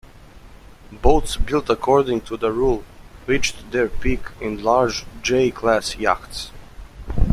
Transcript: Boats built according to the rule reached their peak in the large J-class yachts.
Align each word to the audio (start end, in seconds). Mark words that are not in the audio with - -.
Boats 0.91 1.37
built 1.37 1.69
according 1.69 2.21
to 2.21 2.35
the 2.35 2.51
rule 2.51 2.83
reached 3.27 3.69
their 3.69 3.87
peak 3.87 4.21
in 4.39 4.55
the 4.57 4.63
large 4.63 5.05
J-class 5.21 5.95
yachts. 5.97 6.49